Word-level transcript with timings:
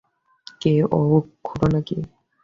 কে 0.61 0.73
ও, 0.91 1.01
খুড়ো 1.45 1.67
নাকি? 1.73 1.97